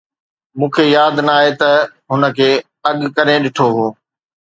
مون 0.57 0.69
کي 0.75 0.83
ياد 0.95 1.15
ناهي 1.27 1.51
ته 1.61 1.71
هن 2.11 2.23
کي 2.37 2.49
اڳ 2.89 2.97
ڪڏهن 3.15 3.39
ڏٺو 3.45 3.67
هو 3.75 3.87